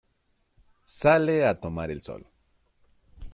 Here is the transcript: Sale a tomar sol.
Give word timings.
Sale 0.99 1.35
a 1.49 1.53
tomar 1.67 1.91
sol. 2.07 2.23